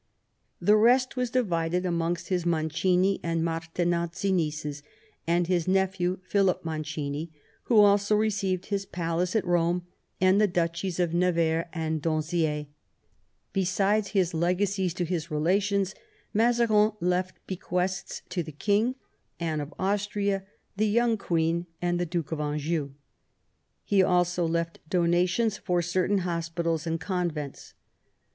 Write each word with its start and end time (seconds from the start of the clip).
The 0.59 0.75
rest 0.75 1.15
was 1.15 1.29
divided 1.29 1.85
amongst 1.85 2.29
his 2.29 2.43
Mancini 2.43 3.19
and 3.21 3.43
Martinozzi 3.43 4.31
nieces, 4.33 4.81
and 5.27 5.45
his 5.45 5.67
nephew, 5.67 6.17
Philip 6.23 6.65
Mancini, 6.65 7.31
who 7.65 7.79
also 7.81 8.15
received 8.15 8.65
his 8.65 8.87
palace 8.87 9.35
at 9.35 9.43
Eome 9.43 9.83
and 10.19 10.41
the 10.41 10.47
duchies 10.47 10.99
of 10.99 11.13
Nevers 11.13 11.65
and 11.71 12.01
Donziais. 12.01 12.65
Besides 13.53 14.07
his 14.07 14.33
legacies 14.33 14.95
to 14.95 15.05
his 15.05 15.29
relations, 15.29 15.93
Mazarin 16.33 16.93
left 16.99 17.35
bequests 17.45 18.23
to 18.29 18.41
the 18.41 18.51
king, 18.51 18.95
Anne 19.39 19.61
of 19.61 19.71
Austria, 19.77 20.43
the 20.77 20.87
young 20.87 21.15
queen, 21.15 21.67
and 21.79 21.99
the 21.99 22.07
Duke 22.07 22.31
of 22.31 22.39
Anjou. 22.39 22.93
He 23.83 24.01
also 24.01 24.47
left 24.47 24.79
donations 24.89 25.59
for 25.59 25.83
certain 25.83 26.21
hospitals 26.25 26.87
and 26.87 26.99
convents. 26.99 27.75